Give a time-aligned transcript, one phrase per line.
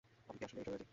[0.29, 0.85] আপনি কি আসলেই এসবে রাজি!